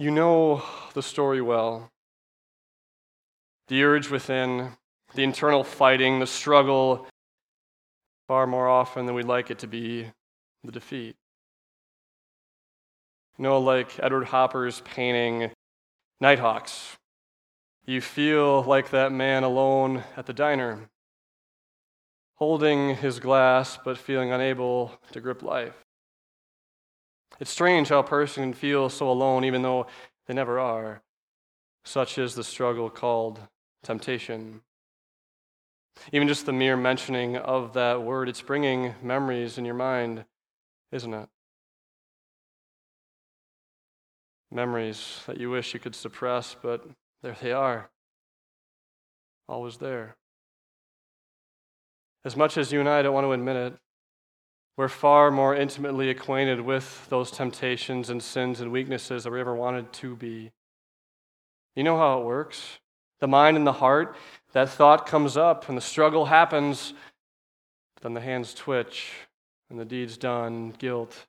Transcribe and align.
You 0.00 0.12
know 0.12 0.62
the 0.94 1.02
story 1.02 1.40
well. 1.40 1.90
The 3.66 3.82
urge 3.82 4.08
within, 4.10 4.74
the 5.16 5.24
internal 5.24 5.64
fighting, 5.64 6.20
the 6.20 6.26
struggle, 6.28 7.04
far 8.28 8.46
more 8.46 8.68
often 8.68 9.06
than 9.06 9.16
we'd 9.16 9.26
like 9.26 9.50
it 9.50 9.58
to 9.58 9.66
be, 9.66 10.06
the 10.62 10.70
defeat. 10.70 11.16
You 13.38 13.42
know, 13.42 13.58
like 13.58 13.98
Edward 13.98 14.26
Hopper's 14.26 14.82
painting, 14.82 15.50
Nighthawks. 16.20 16.96
You 17.84 18.00
feel 18.00 18.62
like 18.62 18.90
that 18.90 19.10
man 19.10 19.42
alone 19.42 20.04
at 20.16 20.26
the 20.26 20.32
diner, 20.32 20.90
holding 22.36 22.94
his 22.94 23.18
glass 23.18 23.80
but 23.84 23.98
feeling 23.98 24.30
unable 24.30 24.92
to 25.10 25.20
grip 25.20 25.42
life. 25.42 25.87
It's 27.40 27.50
strange 27.50 27.88
how 27.88 28.00
a 28.00 28.04
person 28.04 28.42
can 28.42 28.52
feel 28.52 28.88
so 28.88 29.10
alone 29.10 29.44
even 29.44 29.62
though 29.62 29.86
they 30.26 30.34
never 30.34 30.58
are. 30.58 31.02
Such 31.84 32.18
is 32.18 32.34
the 32.34 32.44
struggle 32.44 32.90
called 32.90 33.40
temptation. 33.82 34.62
Even 36.12 36.28
just 36.28 36.46
the 36.46 36.52
mere 36.52 36.76
mentioning 36.76 37.36
of 37.36 37.72
that 37.74 38.02
word, 38.02 38.28
it's 38.28 38.42
bringing 38.42 38.94
memories 39.02 39.58
in 39.58 39.64
your 39.64 39.74
mind, 39.74 40.24
isn't 40.92 41.14
it? 41.14 41.28
Memories 44.50 45.22
that 45.26 45.38
you 45.38 45.50
wish 45.50 45.74
you 45.74 45.80
could 45.80 45.94
suppress, 45.94 46.56
but 46.62 46.86
there 47.22 47.36
they 47.40 47.52
are. 47.52 47.90
Always 49.48 49.78
there. 49.78 50.16
As 52.24 52.36
much 52.36 52.56
as 52.58 52.72
you 52.72 52.80
and 52.80 52.88
I 52.88 53.02
don't 53.02 53.14
want 53.14 53.26
to 53.26 53.32
admit 53.32 53.56
it, 53.56 53.74
we're 54.78 54.88
far 54.88 55.32
more 55.32 55.56
intimately 55.56 56.08
acquainted 56.08 56.60
with 56.60 57.08
those 57.08 57.32
temptations 57.32 58.10
and 58.10 58.22
sins 58.22 58.60
and 58.60 58.70
weaknesses 58.70 59.24
that 59.24 59.32
we 59.32 59.40
ever 59.40 59.56
wanted 59.56 59.92
to 59.92 60.14
be. 60.14 60.52
You 61.74 61.82
know 61.82 61.96
how 61.96 62.20
it 62.20 62.24
works. 62.24 62.78
The 63.18 63.26
mind 63.26 63.56
and 63.56 63.66
the 63.66 63.72
heart, 63.72 64.14
that 64.52 64.68
thought 64.68 65.04
comes 65.04 65.36
up 65.36 65.68
and 65.68 65.76
the 65.76 65.82
struggle 65.82 66.26
happens, 66.26 66.94
then 68.02 68.14
the 68.14 68.20
hands 68.20 68.54
twitch 68.54 69.10
and 69.68 69.80
the 69.80 69.84
deed's 69.84 70.16
done, 70.16 70.70
guilt 70.78 71.26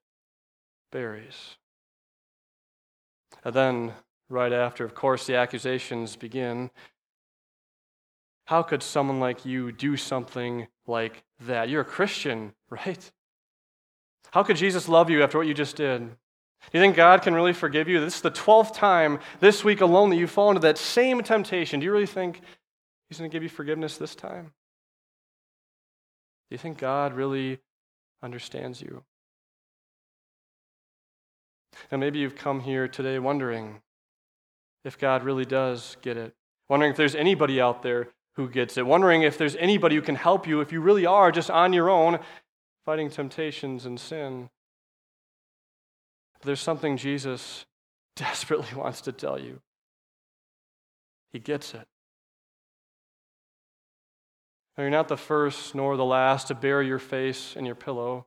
buries. 0.92 1.58
And 3.44 3.56
then, 3.56 3.94
right 4.30 4.54
after, 4.54 4.86
of 4.86 4.94
course, 4.94 5.26
the 5.26 5.38
accusations 5.38 6.16
begin. 6.16 6.70
How 8.46 8.62
could 8.62 8.84
someone 8.84 9.20
like 9.20 9.44
you 9.44 9.72
do 9.72 9.98
something 9.98 10.68
like 10.86 11.24
that? 11.40 11.68
You're 11.68 11.82
a 11.82 11.86
Christian, 11.86 12.54
right? 12.70 13.12
How 14.32 14.44
could 14.44 14.58
Jesus 14.58 14.88
love 14.88 15.10
you 15.10 15.24
after 15.24 15.38
what 15.38 15.48
you 15.48 15.54
just 15.54 15.76
did? 15.76 16.00
Do 16.00 16.78
you 16.78 16.82
think 16.82 16.96
God 16.96 17.22
can 17.22 17.34
really 17.34 17.54
forgive 17.54 17.88
you? 17.88 18.00
This 18.00 18.18
is 18.18 18.22
the 18.22 18.32
12th 18.32 18.74
time 18.74 19.20
this 19.40 19.64
week 19.64 19.82
alone 19.82 20.10
that 20.10 20.18
you 20.18 20.28
fall 20.28 20.50
into 20.50 20.62
that 20.62 20.78
same 20.78 21.24
temptation. 21.24 21.80
Do 21.80 21.86
you 21.86 21.92
really 21.92 22.06
think 22.06 22.42
He's 23.08 23.18
going 23.18 23.30
to 23.30 23.36
give 23.36 23.44
you 23.44 23.50
forgiveness 23.50 23.98
this 23.98 24.14
time? 24.14 24.52
Do 26.50 26.54
you 26.54 26.58
think 26.58 26.78
God 26.78 27.14
really 27.14 27.60
understands 28.22 28.82
you? 28.82 29.04
And 31.90 32.00
maybe 32.00 32.20
you've 32.20 32.36
come 32.36 32.60
here 32.60 32.88
today 32.88 33.18
wondering 33.20 33.82
if 34.84 34.98
God 34.98 35.24
really 35.24 35.46
does 35.46 35.98
get 36.02 36.18
it, 36.18 36.36
wondering 36.68 36.92
if 36.92 36.98
there's 36.98 37.16
anybody 37.16 37.60
out 37.60 37.82
there 37.82 38.10
who 38.36 38.50
gets 38.50 38.78
it, 38.78 38.86
wondering 38.86 39.24
if 39.24 39.38
there's 39.38 39.56
anybody 39.56 39.96
who 39.96 40.02
can 40.02 40.16
help 40.16 40.48
you 40.48 40.62
if 40.62 40.72
you 40.72 40.82
really 40.82 41.06
are 41.06 41.32
just 41.32 41.50
on 41.50 41.74
your 41.74 41.90
own 41.90 42.20
fighting 42.86 43.10
temptations 43.10 43.86
and 43.86 44.00
sin. 44.00 44.50
There's 46.44 46.62
something 46.62 46.98
Jesus 46.98 47.66
desperately 48.16 48.78
wants 48.78 49.02
to 49.02 49.12
tell 49.12 49.40
you. 49.40 49.62
He 51.32 51.40
gets 51.40 51.74
it. 51.74 51.88
Now, 54.78 54.84
you're 54.84 54.92
not 54.92 55.10
the 55.10 55.18
first 55.18 55.76
nor 55.76 55.98
the 55.98 56.06
last 56.06 56.48
to 56.48 56.56
bury 56.56 56.88
your 56.88 57.00
face 57.00 57.56
in 57.56 57.66
your 57.66 57.76
pillow 57.76 58.26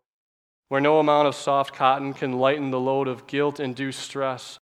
where 0.72 0.80
no 0.80 0.98
amount 0.98 1.28
of 1.28 1.34
soft 1.34 1.74
cotton 1.74 2.14
can 2.14 2.38
lighten 2.38 2.70
the 2.70 2.80
load 2.80 3.06
of 3.06 3.26
guilt 3.26 3.60
induced 3.60 3.98
stress 3.98 4.58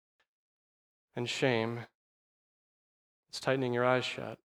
and 1.15 1.29
shame. 1.29 1.83
It's 3.29 3.39
tightening 3.39 3.73
your 3.73 3.84
eyes 3.84 4.05
shut. 4.05 4.37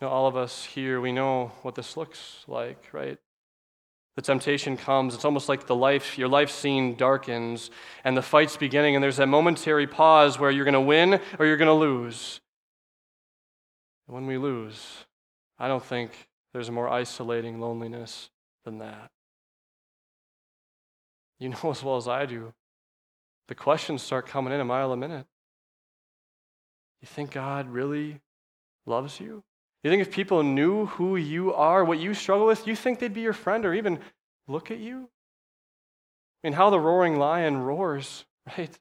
You 0.00 0.06
know, 0.06 0.12
all 0.12 0.26
of 0.26 0.36
us 0.36 0.64
here, 0.64 1.00
we 1.00 1.12
know 1.12 1.52
what 1.62 1.74
this 1.74 1.96
looks 1.96 2.44
like, 2.46 2.88
right? 2.92 3.18
The 4.16 4.22
temptation 4.22 4.76
comes. 4.76 5.14
It's 5.14 5.24
almost 5.24 5.48
like 5.48 5.66
the 5.66 5.74
life, 5.74 6.18
your 6.18 6.28
life 6.28 6.50
scene 6.50 6.96
darkens 6.96 7.70
and 8.04 8.16
the 8.16 8.22
fight's 8.22 8.56
beginning, 8.56 8.94
and 8.94 9.02
there's 9.02 9.18
that 9.18 9.26
momentary 9.26 9.86
pause 9.86 10.38
where 10.38 10.50
you're 10.50 10.64
going 10.64 10.74
to 10.74 10.80
win 10.80 11.20
or 11.38 11.46
you're 11.46 11.58
going 11.58 11.66
to 11.66 11.74
lose. 11.74 12.40
And 14.06 14.14
when 14.14 14.26
we 14.26 14.38
lose, 14.38 15.04
I 15.58 15.68
don't 15.68 15.84
think 15.84 16.12
there's 16.52 16.68
a 16.68 16.72
more 16.72 16.88
isolating 16.88 17.60
loneliness 17.60 18.30
than 18.64 18.78
that. 18.78 19.10
You 21.38 21.48
know 21.62 21.70
as 21.70 21.82
well 21.82 21.96
as 21.96 22.08
I 22.08 22.26
do. 22.26 22.52
The 23.48 23.54
questions 23.54 24.02
start 24.02 24.26
coming 24.26 24.52
in 24.52 24.60
a 24.60 24.64
mile 24.64 24.92
a 24.92 24.96
minute. 24.96 25.26
You 27.00 27.06
think 27.06 27.30
God 27.30 27.68
really 27.68 28.20
loves 28.86 29.20
you? 29.20 29.44
You 29.86 29.90
think 29.92 30.02
if 30.02 30.10
people 30.10 30.42
knew 30.42 30.86
who 30.86 31.14
you 31.14 31.54
are, 31.54 31.84
what 31.84 32.00
you 32.00 32.12
struggle 32.12 32.48
with, 32.48 32.66
you 32.66 32.74
think 32.74 32.98
they'd 32.98 33.14
be 33.14 33.20
your 33.20 33.32
friend 33.32 33.64
or 33.64 33.72
even 33.72 34.00
look 34.48 34.72
at 34.72 34.78
you? 34.78 35.08
I 36.42 36.48
mean, 36.48 36.54
how 36.54 36.70
the 36.70 36.80
roaring 36.80 37.20
lion 37.20 37.58
roars, 37.58 38.24
right? 38.58 38.76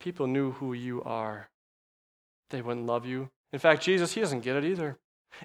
People 0.00 0.26
knew 0.26 0.52
who 0.52 0.72
you 0.72 1.02
are. 1.02 1.50
They 2.48 2.62
wouldn't 2.62 2.86
love 2.86 3.04
you. 3.04 3.28
In 3.52 3.58
fact, 3.58 3.82
Jesus, 3.82 4.14
he 4.14 4.22
doesn't 4.22 4.40
get 4.40 4.56
it 4.56 4.64
either. 4.64 4.96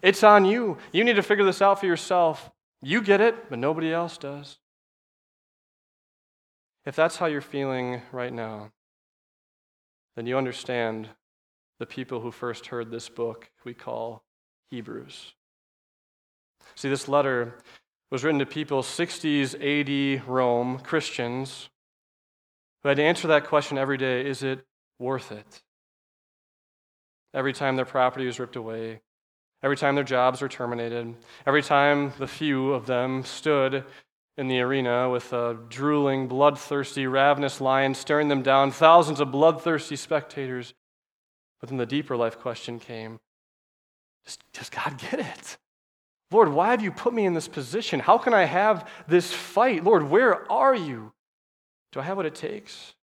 It's 0.01 0.23
on 0.23 0.45
you. 0.45 0.77
You 0.93 1.03
need 1.03 1.17
to 1.17 1.21
figure 1.21 1.43
this 1.43 1.61
out 1.61 1.81
for 1.81 1.85
yourself. 1.85 2.49
You 2.81 3.01
get 3.01 3.19
it, 3.19 3.49
but 3.49 3.59
nobody 3.59 3.91
else 3.91 4.17
does. 4.17 4.57
If 6.85 6.95
that's 6.95 7.17
how 7.17 7.25
you're 7.25 7.41
feeling 7.41 8.03
right 8.13 8.31
now, 8.31 8.71
then 10.15 10.27
you 10.27 10.37
understand 10.37 11.09
the 11.79 11.85
people 11.85 12.21
who 12.21 12.31
first 12.31 12.67
heard 12.67 12.91
this 12.91 13.09
book 13.09 13.49
we 13.63 13.73
call 13.73 14.23
Hebrews. 14.71 15.33
See, 16.75 16.89
this 16.89 17.07
letter 17.07 17.59
was 18.11 18.23
written 18.23 18.39
to 18.39 18.45
people 18.45 18.81
60s 18.81 19.55
AD 19.55 20.27
Rome, 20.27 20.79
Christians, 20.79 21.69
who 22.83 22.89
had 22.89 22.97
to 22.97 23.03
answer 23.03 23.27
that 23.29 23.47
question 23.47 23.77
every 23.77 23.97
day 23.97 24.25
is 24.25 24.43
it 24.43 24.65
worth 24.99 25.31
it? 25.31 25.61
Every 27.33 27.51
time 27.51 27.75
their 27.75 27.85
property 27.85 28.25
was 28.25 28.39
ripped 28.39 28.55
away, 28.55 29.01
every 29.61 29.75
time 29.75 29.95
their 29.95 30.03
jobs 30.03 30.41
were 30.41 30.47
terminated, 30.47 31.15
every 31.45 31.63
time 31.63 32.13
the 32.17 32.27
few 32.27 32.73
of 32.73 32.85
them 32.85 33.23
stood 33.23 33.83
in 34.37 34.47
the 34.47 34.61
arena 34.61 35.09
with 35.09 35.31
a 35.33 35.57
drooling, 35.69 36.27
bloodthirsty, 36.27 37.07
ravenous 37.07 37.59
lion 37.61 37.95
staring 37.95 38.27
them 38.27 38.41
down, 38.41 38.71
thousands 38.71 39.19
of 39.19 39.31
bloodthirsty 39.31 39.95
spectators. 39.95 40.73
But 41.59 41.69
then 41.69 41.77
the 41.77 41.85
deeper 41.85 42.15
life 42.15 42.39
question 42.39 42.79
came 42.79 43.19
does, 44.25 44.37
does 44.53 44.69
God 44.69 44.97
get 45.11 45.19
it? 45.19 45.57
Lord, 46.31 46.49
why 46.49 46.71
have 46.71 46.81
you 46.81 46.91
put 46.91 47.13
me 47.13 47.25
in 47.25 47.33
this 47.33 47.47
position? 47.47 47.99
How 47.99 48.17
can 48.17 48.33
I 48.33 48.45
have 48.45 48.89
this 49.07 49.31
fight? 49.31 49.83
Lord, 49.83 50.09
where 50.09 50.51
are 50.51 50.75
you? 50.75 51.13
Do 51.91 51.99
I 51.99 52.03
have 52.03 52.17
what 52.17 52.25
it 52.25 52.35
takes? 52.35 52.95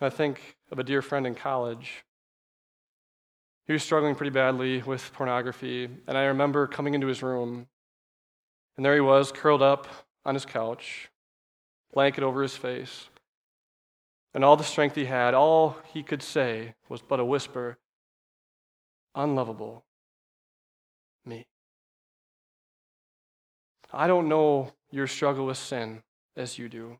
And 0.00 0.06
I 0.06 0.10
think 0.10 0.56
of 0.70 0.78
a 0.78 0.84
dear 0.84 1.00
friend 1.00 1.26
in 1.26 1.34
college. 1.34 2.04
He 3.66 3.72
was 3.72 3.84
struggling 3.84 4.16
pretty 4.16 4.30
badly 4.30 4.82
with 4.82 5.12
pornography, 5.12 5.88
and 6.08 6.18
I 6.18 6.24
remember 6.24 6.66
coming 6.66 6.94
into 6.94 7.06
his 7.06 7.22
room 7.22 7.68
and 8.76 8.84
there 8.84 8.94
he 8.94 9.00
was, 9.00 9.32
curled 9.32 9.62
up 9.62 9.86
on 10.24 10.34
his 10.34 10.46
couch, 10.46 11.10
blanket 11.92 12.24
over 12.24 12.42
his 12.42 12.56
face. 12.56 13.08
And 14.34 14.44
all 14.44 14.56
the 14.56 14.64
strength 14.64 14.96
he 14.96 15.04
had, 15.04 15.34
all 15.34 15.76
he 15.92 16.02
could 16.02 16.22
say 16.22 16.74
was 16.88 17.02
but 17.02 17.20
a 17.20 17.24
whisper 17.24 17.78
unlovable 19.14 19.84
me. 21.24 21.46
I 23.92 24.06
don't 24.06 24.28
know 24.28 24.72
your 24.90 25.06
struggle 25.06 25.46
with 25.46 25.58
sin 25.58 26.02
as 26.36 26.58
you 26.58 26.68
do, 26.68 26.98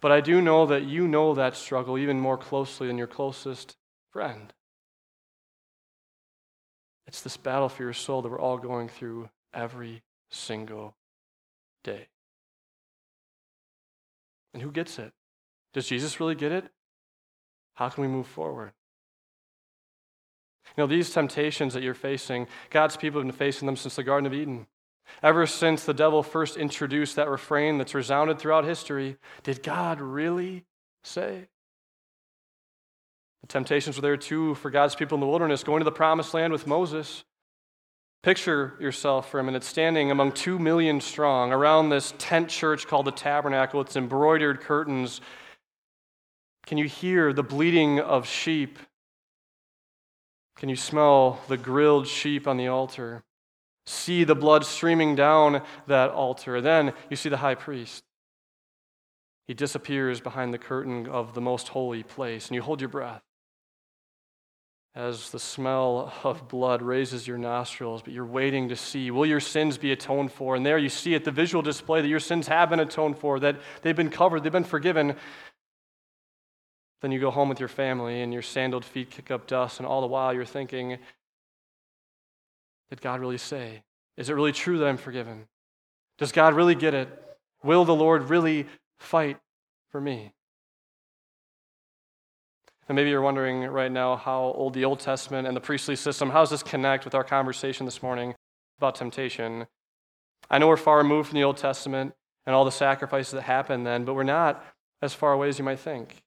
but 0.00 0.12
I 0.12 0.20
do 0.20 0.40
know 0.40 0.66
that 0.66 0.84
you 0.84 1.08
know 1.08 1.34
that 1.34 1.56
struggle 1.56 1.98
even 1.98 2.20
more 2.20 2.38
closely 2.38 2.86
than 2.86 2.98
your 2.98 3.08
closest 3.08 3.76
friend. 4.12 4.52
It's 7.08 7.22
this 7.22 7.36
battle 7.36 7.68
for 7.68 7.82
your 7.82 7.92
soul 7.92 8.22
that 8.22 8.28
we're 8.28 8.40
all 8.40 8.58
going 8.58 8.88
through 8.88 9.30
every 9.52 10.02
single 10.30 10.96
day. 11.82 12.08
And 14.52 14.62
who 14.62 14.70
gets 14.70 14.98
it? 14.98 15.12
Does 15.76 15.86
Jesus 15.86 16.20
really 16.20 16.34
get 16.34 16.52
it? 16.52 16.64
How 17.74 17.90
can 17.90 18.00
we 18.00 18.08
move 18.08 18.26
forward? 18.26 18.72
You 20.74 20.82
know, 20.82 20.86
these 20.86 21.10
temptations 21.10 21.74
that 21.74 21.82
you're 21.82 21.92
facing, 21.92 22.46
God's 22.70 22.96
people 22.96 23.20
have 23.20 23.26
been 23.26 23.36
facing 23.36 23.66
them 23.66 23.76
since 23.76 23.96
the 23.96 24.02
Garden 24.02 24.26
of 24.26 24.32
Eden. 24.32 24.68
Ever 25.22 25.46
since 25.46 25.84
the 25.84 25.92
devil 25.92 26.22
first 26.22 26.56
introduced 26.56 27.16
that 27.16 27.28
refrain 27.28 27.76
that's 27.76 27.94
resounded 27.94 28.38
throughout 28.38 28.64
history, 28.64 29.18
did 29.42 29.62
God 29.62 30.00
really 30.00 30.64
say? 31.04 31.46
The 33.42 33.48
temptations 33.48 33.96
were 33.96 34.02
there 34.02 34.16
too 34.16 34.54
for 34.54 34.70
God's 34.70 34.94
people 34.94 35.16
in 35.16 35.20
the 35.20 35.26
wilderness, 35.26 35.62
going 35.62 35.80
to 35.80 35.84
the 35.84 35.92
promised 35.92 36.32
land 36.32 36.54
with 36.54 36.66
Moses. 36.66 37.22
Picture 38.22 38.78
yourself 38.80 39.30
for 39.30 39.40
a 39.40 39.44
minute 39.44 39.62
standing 39.62 40.10
among 40.10 40.32
two 40.32 40.58
million 40.58 41.02
strong 41.02 41.52
around 41.52 41.90
this 41.90 42.14
tent 42.16 42.48
church 42.48 42.86
called 42.86 43.04
the 43.04 43.12
tabernacle, 43.12 43.82
its 43.82 43.94
embroidered 43.94 44.62
curtains. 44.62 45.20
Can 46.66 46.78
you 46.78 46.86
hear 46.86 47.32
the 47.32 47.42
bleating 47.42 48.00
of 48.00 48.26
sheep? 48.26 48.78
Can 50.56 50.68
you 50.68 50.76
smell 50.76 51.40
the 51.48 51.56
grilled 51.56 52.06
sheep 52.06 52.48
on 52.48 52.56
the 52.56 52.68
altar? 52.68 53.22
See 53.86 54.24
the 54.24 54.34
blood 54.34 54.64
streaming 54.64 55.14
down 55.14 55.62
that 55.86 56.10
altar. 56.10 56.60
Then 56.60 56.92
you 57.08 57.16
see 57.16 57.28
the 57.28 57.36
high 57.36 57.54
priest. 57.54 58.02
He 59.46 59.54
disappears 59.54 60.20
behind 60.20 60.52
the 60.52 60.58
curtain 60.58 61.06
of 61.06 61.34
the 61.34 61.40
most 61.40 61.68
holy 61.68 62.02
place, 62.02 62.48
and 62.48 62.56
you 62.56 62.62
hold 62.62 62.80
your 62.80 62.88
breath 62.88 63.22
as 64.96 65.30
the 65.30 65.38
smell 65.38 66.10
of 66.24 66.48
blood 66.48 66.80
raises 66.80 67.28
your 67.28 67.36
nostrils, 67.36 68.00
but 68.00 68.14
you're 68.14 68.24
waiting 68.24 68.70
to 68.70 68.74
see 68.74 69.10
will 69.10 69.26
your 69.26 69.40
sins 69.40 69.76
be 69.76 69.92
atoned 69.92 70.32
for? 70.32 70.56
And 70.56 70.64
there 70.64 70.78
you 70.78 70.88
see 70.88 71.14
at 71.14 71.22
the 71.22 71.30
visual 71.30 71.60
display 71.60 72.00
that 72.00 72.08
your 72.08 72.18
sins 72.18 72.48
have 72.48 72.70
been 72.70 72.80
atoned 72.80 73.18
for, 73.18 73.38
that 73.40 73.60
they've 73.82 73.94
been 73.94 74.08
covered, 74.08 74.42
they've 74.42 74.50
been 74.50 74.64
forgiven. 74.64 75.14
Then 77.02 77.12
you 77.12 77.20
go 77.20 77.30
home 77.30 77.48
with 77.48 77.60
your 77.60 77.68
family, 77.68 78.22
and 78.22 78.32
your 78.32 78.42
sandaled 78.42 78.84
feet 78.84 79.10
kick 79.10 79.30
up 79.30 79.46
dust, 79.46 79.78
and 79.78 79.86
all 79.86 80.00
the 80.00 80.06
while 80.06 80.32
you're 80.32 80.44
thinking, 80.44 80.98
did 82.88 83.00
God 83.00 83.20
really 83.20 83.38
say? 83.38 83.82
Is 84.16 84.30
it 84.30 84.34
really 84.34 84.52
true 84.52 84.78
that 84.78 84.86
I'm 84.86 84.96
forgiven? 84.96 85.46
Does 86.18 86.32
God 86.32 86.54
really 86.54 86.74
get 86.74 86.94
it? 86.94 87.08
Will 87.62 87.84
the 87.84 87.94
Lord 87.94 88.30
really 88.30 88.66
fight 88.98 89.38
for 89.90 90.00
me? 90.00 90.32
And 92.88 92.94
maybe 92.94 93.10
you're 93.10 93.20
wondering 93.20 93.64
right 93.64 93.90
now 93.90 94.16
how 94.16 94.40
old 94.56 94.72
the 94.74 94.84
Old 94.84 95.00
Testament 95.00 95.46
and 95.48 95.56
the 95.56 95.60
priestly 95.60 95.96
system, 95.96 96.30
how 96.30 96.40
does 96.40 96.50
this 96.50 96.62
connect 96.62 97.04
with 97.04 97.14
our 97.14 97.24
conversation 97.24 97.84
this 97.84 98.02
morning 98.02 98.34
about 98.78 98.94
temptation? 98.94 99.66
I 100.48 100.58
know 100.58 100.68
we're 100.68 100.76
far 100.76 100.98
removed 100.98 101.28
from 101.30 101.38
the 101.38 101.44
Old 101.44 101.56
Testament 101.56 102.14
and 102.46 102.54
all 102.54 102.64
the 102.64 102.70
sacrifices 102.70 103.32
that 103.32 103.42
happened 103.42 103.84
then, 103.84 104.04
but 104.04 104.14
we're 104.14 104.22
not 104.22 104.64
as 105.02 105.12
far 105.12 105.32
away 105.32 105.48
as 105.48 105.58
you 105.58 105.64
might 105.64 105.80
think. 105.80 106.22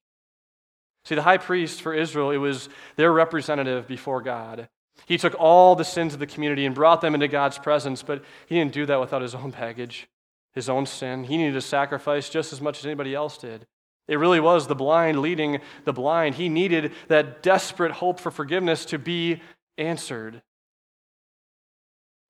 See, 1.09 1.15
the 1.15 1.23
high 1.23 1.39
priest 1.39 1.81
for 1.81 1.91
Israel, 1.91 2.29
it 2.29 2.37
was 2.37 2.69
their 2.95 3.11
representative 3.11 3.87
before 3.87 4.21
God. 4.21 4.69
He 5.07 5.17
took 5.17 5.33
all 5.39 5.75
the 5.75 5.83
sins 5.83 6.13
of 6.13 6.19
the 6.19 6.27
community 6.27 6.67
and 6.67 6.75
brought 6.75 7.01
them 7.01 7.15
into 7.15 7.27
God's 7.27 7.57
presence, 7.57 8.03
but 8.03 8.23
he 8.45 8.53
didn't 8.53 8.73
do 8.73 8.85
that 8.85 8.99
without 8.99 9.23
his 9.23 9.33
own 9.33 9.49
baggage, 9.49 10.07
his 10.53 10.69
own 10.69 10.85
sin. 10.85 11.23
He 11.23 11.37
needed 11.37 11.55
a 11.55 11.61
sacrifice 11.61 12.29
just 12.29 12.53
as 12.53 12.61
much 12.61 12.77
as 12.77 12.85
anybody 12.85 13.15
else 13.15 13.39
did. 13.39 13.65
It 14.07 14.19
really 14.19 14.39
was 14.39 14.67
the 14.67 14.75
blind 14.75 15.19
leading 15.19 15.61
the 15.83 15.93
blind. 15.93 16.35
He 16.35 16.47
needed 16.47 16.91
that 17.07 17.41
desperate 17.41 17.93
hope 17.93 18.19
for 18.19 18.29
forgiveness 18.29 18.85
to 18.85 18.99
be 18.99 19.41
answered. 19.79 20.43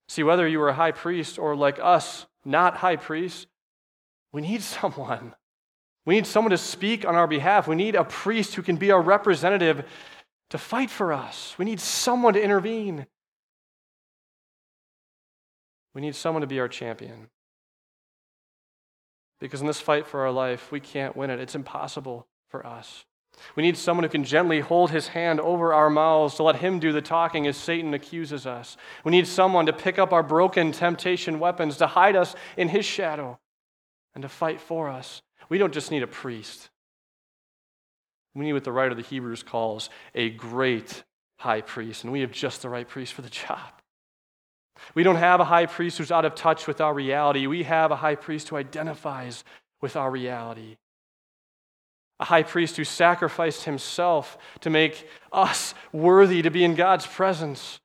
See, 0.07 0.23
whether 0.23 0.47
you 0.47 0.59
were 0.59 0.69
a 0.69 0.73
high 0.73 0.93
priest 0.93 1.37
or 1.37 1.53
like 1.53 1.79
us, 1.81 2.27
not 2.45 2.77
high 2.77 2.95
priests, 2.95 3.45
we 4.31 4.41
need 4.41 4.61
someone. 4.79 5.35
We 6.09 6.15
need 6.15 6.25
someone 6.25 6.49
to 6.49 6.57
speak 6.57 7.05
on 7.05 7.13
our 7.13 7.27
behalf. 7.27 7.67
We 7.67 7.75
need 7.75 7.93
a 7.93 8.03
priest 8.03 8.55
who 8.55 8.63
can 8.63 8.77
be 8.77 8.89
our 8.89 8.99
representative 8.99 9.85
to 10.49 10.57
fight 10.57 10.89
for 10.89 11.13
us. 11.13 11.53
We 11.59 11.65
need 11.65 11.79
someone 11.79 12.33
to 12.33 12.41
intervene. 12.41 13.05
We 15.93 16.01
need 16.01 16.15
someone 16.15 16.41
to 16.41 16.47
be 16.47 16.59
our 16.59 16.67
champion. 16.67 17.29
Because 19.39 19.61
in 19.61 19.67
this 19.67 19.79
fight 19.79 20.07
for 20.07 20.21
our 20.21 20.31
life, 20.31 20.71
we 20.71 20.79
can't 20.79 21.15
win 21.15 21.29
it. 21.29 21.39
It's 21.39 21.53
impossible 21.53 22.25
for 22.49 22.65
us. 22.65 23.05
We 23.55 23.61
need 23.61 23.77
someone 23.77 24.03
who 24.03 24.09
can 24.09 24.23
gently 24.23 24.61
hold 24.61 24.89
his 24.89 25.09
hand 25.09 25.39
over 25.39 25.75
our 25.75 25.91
mouths 25.91 26.33
to 26.37 26.43
let 26.43 26.55
him 26.55 26.79
do 26.79 26.91
the 26.91 27.03
talking 27.03 27.45
as 27.45 27.55
Satan 27.55 27.93
accuses 27.93 28.47
us. 28.47 28.77
We 29.03 29.11
need 29.11 29.27
someone 29.27 29.67
to 29.67 29.73
pick 29.73 29.99
up 29.99 30.11
our 30.11 30.23
broken 30.23 30.71
temptation 30.71 31.37
weapons, 31.37 31.77
to 31.77 31.85
hide 31.85 32.15
us 32.15 32.33
in 32.57 32.69
his 32.69 32.83
shadow, 32.83 33.37
and 34.15 34.23
to 34.23 34.27
fight 34.27 34.59
for 34.59 34.89
us. 34.89 35.21
We 35.47 35.57
don't 35.57 35.73
just 35.73 35.91
need 35.91 36.03
a 36.03 36.07
priest. 36.07 36.69
We 38.35 38.45
need 38.45 38.53
what 38.53 38.63
the 38.63 38.71
writer 38.71 38.91
of 38.91 38.97
the 38.97 39.03
Hebrews 39.03 39.43
calls 39.43 39.89
a 40.13 40.29
great 40.29 41.03
high 41.37 41.61
priest, 41.61 42.03
and 42.03 42.13
we 42.13 42.21
have 42.21 42.31
just 42.31 42.61
the 42.61 42.69
right 42.69 42.87
priest 42.87 43.13
for 43.13 43.21
the 43.21 43.29
job. 43.47 43.59
We 44.93 45.03
don't 45.03 45.17
have 45.17 45.39
a 45.39 45.45
high 45.45 45.65
priest 45.65 45.97
who's 45.97 46.11
out 46.11 46.25
of 46.25 46.35
touch 46.35 46.67
with 46.67 46.81
our 46.81 46.93
reality. 46.93 47.47
We 47.47 47.63
have 47.63 47.91
a 47.91 47.97
high 47.97 48.15
priest 48.15 48.49
who 48.49 48.55
identifies 48.55 49.43
with 49.81 49.95
our 49.95 50.09
reality. 50.09 50.77
A 52.19 52.25
high 52.25 52.43
priest 52.43 52.77
who 52.77 52.83
sacrificed 52.83 53.63
himself 53.63 54.37
to 54.61 54.69
make 54.69 55.07
us 55.31 55.73
worthy 55.93 56.41
to 56.41 56.51
be 56.51 56.63
in 56.63 56.75
God's 56.75 57.07
presence. 57.07 57.79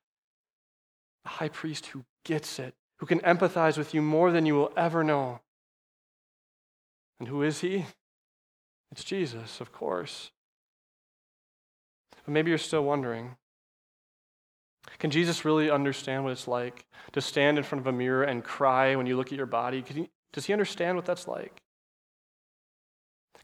A 1.25 1.29
high 1.29 1.49
priest 1.49 1.87
who 1.87 2.03
gets 2.23 2.59
it, 2.59 2.73
who 2.99 3.05
can 3.05 3.19
empathize 3.21 3.77
with 3.77 3.93
you 3.93 4.01
more 4.01 4.31
than 4.31 4.45
you 4.45 4.55
will 4.55 4.73
ever 4.75 5.03
know. 5.03 5.39
And 7.19 7.27
who 7.27 7.43
is 7.43 7.61
he? 7.61 7.85
It's 8.91 9.03
Jesus, 9.03 9.61
of 9.61 9.71
course. 9.71 10.31
But 12.25 12.31
maybe 12.31 12.49
you're 12.49 12.57
still 12.57 12.83
wondering 12.83 13.35
can 14.99 15.11
Jesus 15.11 15.43
really 15.43 15.69
understand 15.69 16.23
what 16.23 16.31
it's 16.31 16.47
like 16.47 16.85
to 17.13 17.21
stand 17.21 17.57
in 17.57 17.63
front 17.63 17.81
of 17.81 17.87
a 17.87 17.91
mirror 17.91 18.23
and 18.23 18.43
cry 18.43 18.95
when 18.95 19.05
you 19.05 19.17
look 19.17 19.27
at 19.27 19.37
your 19.37 19.45
body? 19.45 19.83
He, 19.87 20.09
does 20.31 20.45
he 20.45 20.53
understand 20.53 20.95
what 20.95 21.05
that's 21.05 21.27
like? 21.27 21.61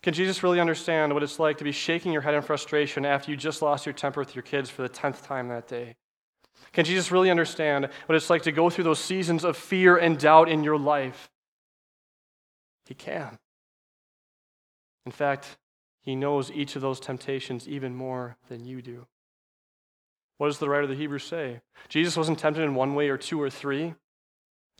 Can 0.01 0.13
Jesus 0.13 0.41
really 0.41 0.59
understand 0.59 1.13
what 1.13 1.23
it's 1.23 1.39
like 1.39 1.57
to 1.59 1.63
be 1.63 1.71
shaking 1.71 2.11
your 2.11 2.21
head 2.21 2.33
in 2.33 2.41
frustration 2.41 3.05
after 3.05 3.29
you 3.29 3.37
just 3.37 3.61
lost 3.61 3.85
your 3.85 3.93
temper 3.93 4.19
with 4.19 4.35
your 4.35 4.41
kids 4.43 4.69
for 4.69 4.81
the 4.81 4.89
tenth 4.89 5.23
time 5.23 5.49
that 5.49 5.67
day? 5.67 5.95
Can 6.73 6.85
Jesus 6.85 7.11
really 7.11 7.29
understand 7.29 7.89
what 8.05 8.15
it's 8.15 8.29
like 8.29 8.43
to 8.43 8.51
go 8.51 8.69
through 8.69 8.85
those 8.85 8.99
seasons 8.99 9.43
of 9.43 9.57
fear 9.57 9.97
and 9.97 10.17
doubt 10.17 10.49
in 10.49 10.63
your 10.63 10.77
life? 10.77 11.29
He 12.85 12.93
can. 12.93 13.37
In 15.05 15.11
fact, 15.11 15.57
he 16.01 16.15
knows 16.15 16.51
each 16.51 16.75
of 16.75 16.81
those 16.81 16.99
temptations 16.99 17.67
even 17.67 17.95
more 17.95 18.37
than 18.49 18.65
you 18.65 18.81
do. 18.81 19.07
What 20.37 20.47
does 20.47 20.57
the 20.57 20.69
writer 20.69 20.83
of 20.83 20.89
the 20.89 20.95
Hebrews 20.95 21.23
say? 21.23 21.61
Jesus 21.87 22.17
wasn't 22.17 22.39
tempted 22.39 22.63
in 22.63 22.73
one 22.73 22.95
way 22.95 23.09
or 23.09 23.17
two 23.17 23.39
or 23.39 23.49
three, 23.49 23.93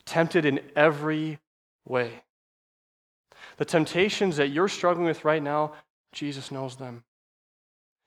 tempted 0.05 0.45
in 0.45 0.59
every 0.75 1.39
way. 1.87 2.23
The 3.57 3.65
temptations 3.65 4.37
that 4.37 4.49
you're 4.49 4.67
struggling 4.67 5.05
with 5.05 5.23
right 5.23 5.41
now, 5.41 5.73
Jesus 6.11 6.51
knows 6.51 6.77
them. 6.77 7.03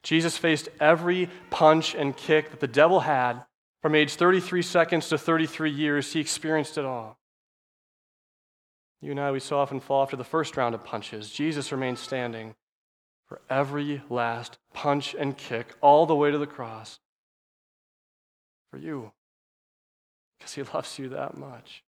Jesus 0.03 0.37
faced 0.37 0.69
every 0.81 1.31
punch 1.51 1.95
and 1.95 2.17
kick 2.17 2.51
that 2.51 2.61
the 2.61 2.67
devil 2.67 3.01
had 3.01 3.45
from 3.83 3.95
age 3.95 4.15
33 4.15 4.63
seconds 4.63 5.09
to 5.09 5.19
33 5.19 5.71
years. 5.71 6.13
He 6.13 6.21
experienced 6.21 6.77
it 6.77 6.85
all. 6.85 7.19
You 9.05 9.11
and 9.11 9.21
I, 9.21 9.33
we 9.33 9.41
so 9.41 9.59
often 9.59 9.81
fall 9.81 10.03
after 10.03 10.17
the 10.17 10.25
first 10.25 10.57
round 10.57 10.75
of 10.75 10.83
punches. 10.83 11.29
Jesus 11.29 11.71
remained 11.71 11.99
standing 11.99 12.55
for 13.27 13.43
every 13.51 14.03
last 14.09 14.57
punch 14.73 15.15
and 15.19 15.37
kick 15.37 15.75
all 15.83 16.07
the 16.07 16.17
way 16.17 16.31
to 16.31 16.39
the 16.39 16.47
cross 16.47 17.01
for 18.71 18.79
you 18.79 19.13
because 20.39 20.55
he 20.55 20.63
loves 20.63 20.99
you 20.99 21.11
that 21.11 21.37
much. 21.37 21.85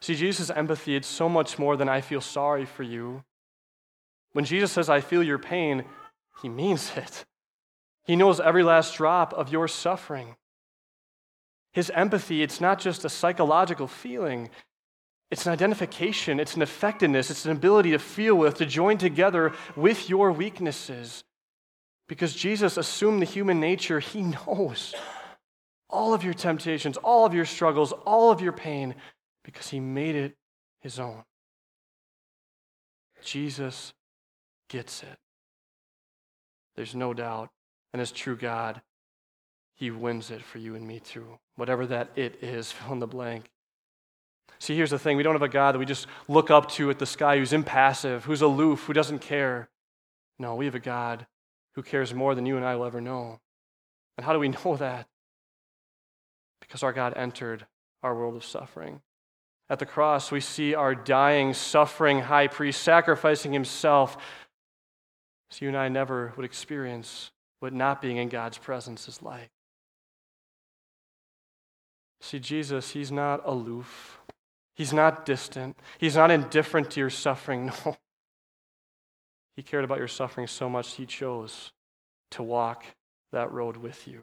See, 0.00 0.16
Jesus' 0.16 0.50
empathy, 0.50 0.96
it's 0.96 1.06
so 1.06 1.28
much 1.28 1.60
more 1.60 1.76
than 1.76 1.88
I 1.88 2.00
feel 2.00 2.20
sorry 2.20 2.64
for 2.64 2.82
you. 2.82 3.22
When 4.32 4.44
Jesus 4.44 4.72
says, 4.72 4.90
I 4.90 5.00
feel 5.00 5.22
your 5.22 5.38
pain, 5.38 5.84
he 6.42 6.48
means 6.48 6.90
it. 6.96 7.24
He 8.02 8.16
knows 8.16 8.40
every 8.40 8.64
last 8.64 8.96
drop 8.96 9.32
of 9.32 9.52
your 9.52 9.68
suffering. 9.68 10.34
His 11.72 11.88
empathy, 11.90 12.42
it's 12.42 12.60
not 12.60 12.80
just 12.80 13.04
a 13.04 13.08
psychological 13.08 13.86
feeling, 13.86 14.50
it's 15.30 15.46
an 15.46 15.52
identification, 15.52 16.40
it's 16.40 16.56
an 16.56 16.62
effectiveness, 16.62 17.30
it's 17.30 17.44
an 17.44 17.52
ability 17.52 17.90
to 17.90 17.98
feel 17.98 18.34
with, 18.34 18.56
to 18.56 18.66
join 18.66 18.96
together 18.96 19.52
with 19.76 20.08
your 20.08 20.32
weaknesses. 20.32 21.22
Because 22.08 22.34
Jesus 22.34 22.78
assumed 22.78 23.20
the 23.20 23.26
human 23.26 23.60
nature, 23.60 24.00
he 24.00 24.22
knows 24.46 24.94
all 25.90 26.14
of 26.14 26.24
your 26.24 26.34
temptations, 26.34 26.96
all 26.98 27.26
of 27.26 27.34
your 27.34 27.44
struggles, 27.44 27.92
all 27.92 28.30
of 28.30 28.40
your 28.40 28.52
pain, 28.52 28.94
because 29.44 29.68
he 29.68 29.80
made 29.80 30.14
it 30.14 30.36
his 30.80 30.98
own. 30.98 31.24
Jesus 33.22 33.92
gets 34.68 35.02
it. 35.02 35.18
There's 36.76 36.94
no 36.94 37.12
doubt. 37.12 37.50
And 37.92 38.00
as 38.00 38.12
true 38.12 38.36
God, 38.36 38.80
he 39.74 39.90
wins 39.90 40.30
it 40.30 40.42
for 40.42 40.58
you 40.58 40.74
and 40.74 40.86
me 40.86 41.00
too. 41.00 41.38
Whatever 41.56 41.86
that 41.86 42.10
it 42.16 42.42
is, 42.42 42.70
fill 42.72 42.92
in 42.92 42.98
the 42.98 43.06
blank. 43.06 43.50
See, 44.60 44.76
here's 44.76 44.90
the 44.90 44.98
thing 44.98 45.16
we 45.16 45.22
don't 45.22 45.34
have 45.34 45.42
a 45.42 45.48
God 45.48 45.74
that 45.74 45.78
we 45.78 45.86
just 45.86 46.06
look 46.26 46.50
up 46.50 46.70
to 46.72 46.90
at 46.90 46.98
the 46.98 47.06
sky 47.06 47.38
who's 47.38 47.52
impassive, 47.52 48.24
who's 48.24 48.42
aloof, 48.42 48.84
who 48.84 48.92
doesn't 48.92 49.20
care. 49.20 49.68
No, 50.38 50.54
we 50.54 50.64
have 50.64 50.74
a 50.74 50.80
God 50.80 51.26
who 51.74 51.82
cares 51.82 52.12
more 52.12 52.34
than 52.34 52.46
you 52.46 52.56
and 52.56 52.64
I 52.64 52.76
will 52.76 52.84
ever 52.84 53.00
know. 53.00 53.40
And 54.16 54.24
how 54.24 54.32
do 54.32 54.38
we 54.38 54.48
know 54.64 54.76
that? 54.76 55.06
because 56.68 56.82
our 56.82 56.92
God 56.92 57.14
entered 57.16 57.66
our 58.02 58.14
world 58.14 58.36
of 58.36 58.44
suffering. 58.44 59.00
At 59.70 59.78
the 59.78 59.86
cross, 59.86 60.30
we 60.30 60.40
see 60.40 60.74
our 60.74 60.94
dying, 60.94 61.54
suffering 61.54 62.20
high 62.20 62.46
priest 62.46 62.82
sacrificing 62.82 63.52
himself 63.52 64.16
so 65.50 65.64
you 65.64 65.68
and 65.68 65.78
I 65.78 65.88
never 65.88 66.34
would 66.36 66.44
experience 66.44 67.30
what 67.60 67.72
not 67.72 68.02
being 68.02 68.18
in 68.18 68.28
God's 68.28 68.58
presence 68.58 69.08
is 69.08 69.22
like. 69.22 69.50
See, 72.20 72.38
Jesus, 72.38 72.90
he's 72.90 73.10
not 73.10 73.40
aloof. 73.46 74.17
He's 74.78 74.92
not 74.92 75.26
distant. 75.26 75.76
He's 75.98 76.14
not 76.14 76.30
indifferent 76.30 76.92
to 76.92 77.00
your 77.00 77.10
suffering. 77.10 77.72
No. 77.84 77.96
He 79.56 79.64
cared 79.64 79.82
about 79.82 79.98
your 79.98 80.06
suffering 80.06 80.46
so 80.46 80.70
much, 80.70 80.94
he 80.94 81.04
chose 81.04 81.72
to 82.30 82.44
walk 82.44 82.84
that 83.32 83.50
road 83.50 83.76
with 83.76 84.06
you. 84.06 84.22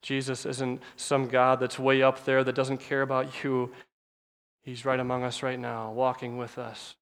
Jesus 0.00 0.46
isn't 0.46 0.80
some 0.96 1.28
God 1.28 1.60
that's 1.60 1.78
way 1.78 2.00
up 2.00 2.24
there 2.24 2.42
that 2.42 2.54
doesn't 2.54 2.78
care 2.78 3.02
about 3.02 3.44
you. 3.44 3.70
He's 4.62 4.86
right 4.86 4.98
among 4.98 5.24
us 5.24 5.42
right 5.42 5.60
now, 5.60 5.92
walking 5.92 6.38
with 6.38 6.56
us, 6.56 6.96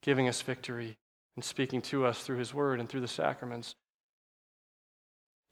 giving 0.00 0.26
us 0.26 0.40
victory, 0.40 0.96
and 1.36 1.44
speaking 1.44 1.82
to 1.82 2.06
us 2.06 2.22
through 2.22 2.38
his 2.38 2.54
word 2.54 2.80
and 2.80 2.88
through 2.88 3.02
the 3.02 3.06
sacraments. 3.06 3.74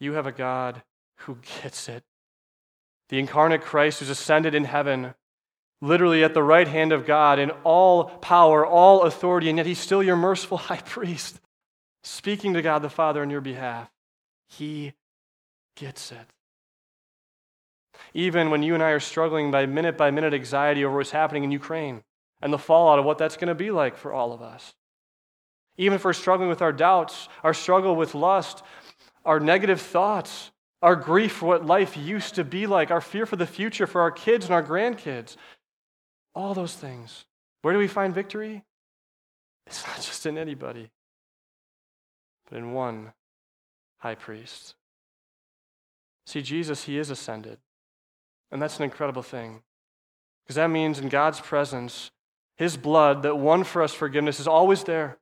You 0.00 0.14
have 0.14 0.26
a 0.26 0.32
God 0.32 0.82
who 1.16 1.36
gets 1.60 1.90
it. 1.90 2.04
The 3.10 3.18
incarnate 3.18 3.60
Christ 3.60 4.00
who's 4.00 4.08
ascended 4.08 4.54
in 4.54 4.64
heaven, 4.64 5.12
literally 5.80 6.24
at 6.24 6.34
the 6.34 6.42
right 6.42 6.68
hand 6.68 6.92
of 6.92 7.06
God 7.06 7.38
in 7.38 7.50
all 7.64 8.04
power, 8.04 8.66
all 8.66 9.02
authority, 9.02 9.48
and 9.48 9.58
yet 9.58 9.66
he's 9.66 9.78
still 9.78 10.02
your 10.02 10.16
merciful 10.16 10.56
high 10.58 10.80
priest, 10.80 11.40
speaking 12.02 12.54
to 12.54 12.62
God 12.62 12.80
the 12.80 12.90
Father 12.90 13.22
on 13.22 13.30
your 13.30 13.40
behalf. 13.40 13.90
He 14.48 14.94
gets 15.76 16.12
it. 16.12 16.26
Even 18.14 18.50
when 18.50 18.62
you 18.62 18.74
and 18.74 18.82
I 18.82 18.90
are 18.90 19.00
struggling 19.00 19.50
by 19.50 19.66
minute 19.66 19.96
by 19.96 20.10
minute 20.10 20.34
anxiety 20.34 20.84
over 20.84 20.96
what's 20.96 21.10
happening 21.10 21.44
in 21.44 21.50
Ukraine 21.50 22.02
and 22.40 22.52
the 22.52 22.58
fallout 22.58 22.98
of 22.98 23.04
what 23.04 23.18
that's 23.18 23.36
going 23.36 23.48
to 23.48 23.54
be 23.54 23.70
like 23.70 23.96
for 23.96 24.12
all 24.12 24.32
of 24.32 24.42
us. 24.42 24.74
Even 25.78 25.96
if 25.96 26.04
we're 26.04 26.12
struggling 26.12 26.48
with 26.48 26.62
our 26.62 26.72
doubts, 26.72 27.28
our 27.42 27.54
struggle 27.54 27.96
with 27.96 28.14
lust, 28.14 28.62
our 29.24 29.40
negative 29.40 29.80
thoughts, 29.80 30.50
our 30.82 30.96
grief 30.96 31.32
for 31.32 31.46
what 31.46 31.66
life 31.66 31.96
used 31.96 32.34
to 32.36 32.44
be 32.44 32.66
like, 32.66 32.90
our 32.90 33.00
fear 33.00 33.26
for 33.26 33.36
the 33.36 33.46
future 33.46 33.86
for 33.86 34.00
our 34.00 34.10
kids 34.10 34.46
and 34.46 34.54
our 34.54 34.62
grandkids, 34.62 35.36
all 36.36 36.54
those 36.54 36.74
things. 36.74 37.24
Where 37.62 37.72
do 37.72 37.80
we 37.80 37.88
find 37.88 38.14
victory? 38.14 38.62
It's 39.66 39.84
not 39.84 39.96
just 39.96 40.26
in 40.26 40.38
anybody, 40.38 40.90
but 42.48 42.58
in 42.58 42.72
one 42.72 43.14
high 43.98 44.14
priest. 44.14 44.76
See, 46.26 46.42
Jesus, 46.42 46.84
he 46.84 46.98
is 46.98 47.10
ascended. 47.10 47.58
And 48.52 48.62
that's 48.62 48.76
an 48.76 48.84
incredible 48.84 49.22
thing. 49.22 49.62
Because 50.44 50.56
that 50.56 50.68
means 50.68 51.00
in 51.00 51.08
God's 51.08 51.40
presence, 51.40 52.12
his 52.56 52.76
blood 52.76 53.22
that 53.22 53.36
won 53.36 53.64
for 53.64 53.82
us 53.82 53.92
forgiveness 53.92 54.38
is 54.38 54.46
always 54.46 54.84
there. 54.84 55.18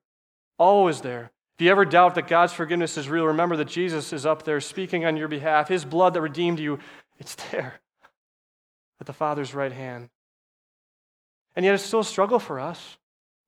Always 0.59 1.01
there. 1.01 1.31
If 1.57 1.65
you 1.65 1.71
ever 1.71 1.85
doubt 1.85 2.15
that 2.15 2.27
God's 2.27 2.53
forgiveness 2.53 2.97
is 2.97 3.09
real, 3.09 3.25
remember 3.25 3.55
that 3.57 3.69
Jesus 3.69 4.11
is 4.13 4.25
up 4.25 4.43
there 4.43 4.59
speaking 4.59 5.05
on 5.05 5.17
your 5.17 5.29
behalf. 5.29 5.69
His 5.69 5.85
blood 5.85 6.13
that 6.13 6.21
redeemed 6.21 6.59
you, 6.59 6.79
it's 7.17 7.35
there 7.35 7.79
at 8.99 9.07
the 9.07 9.13
Father's 9.13 9.55
right 9.55 9.71
hand. 9.71 10.09
And 11.55 11.65
yet 11.65 11.75
it's 11.75 11.83
still 11.83 12.01
a 12.01 12.05
struggle 12.05 12.39
for 12.39 12.59
us, 12.59 12.97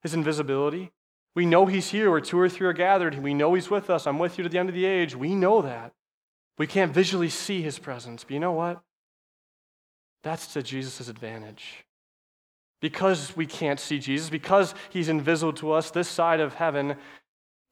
his 0.02 0.14
invisibility. 0.14 0.92
We 1.36 1.46
know 1.46 1.66
he's 1.66 1.90
here 1.90 2.10
where 2.10 2.22
two 2.22 2.40
or 2.40 2.50
three 2.50 2.68
are 2.68 2.74
gathered. 2.74 3.22
We 3.22 3.34
know 3.34 3.54
he's 3.54 3.70
with 3.70 3.90
us. 3.90 4.08
I'm 4.08 4.18
with 4.18 4.38
you 4.38 4.44
to 4.44 4.50
the 4.50 4.58
end 4.58 4.70
of 4.70 4.76
the 4.76 4.86
age. 4.86 5.16
We 5.16 5.36
know 5.36 5.62
that. 5.62 5.94
We 6.58 6.66
can't 6.66 6.92
visually 6.92 7.30
see 7.30 7.62
his 7.62 7.78
presence. 7.78 8.24
But 8.24 8.32
you 8.32 8.40
know 8.40 8.54
what? 8.54 8.82
That's 10.24 10.48
to 10.54 10.64
Jesus' 10.64 11.10
advantage. 11.10 11.86
Because 12.82 13.36
we 13.36 13.46
can't 13.46 13.80
see 13.80 14.00
Jesus, 14.00 14.30
because 14.30 14.74
he's 14.90 15.10
invisible 15.10 15.54
to 15.54 15.72
us 15.72 15.92
this 15.92 16.08
side 16.08 16.40
of 16.40 16.56
heaven, 16.56 16.96